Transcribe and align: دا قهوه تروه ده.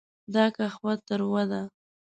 دا 0.33 0.45
قهوه 0.55 0.93
تروه 1.07 1.43
ده. 1.51 1.61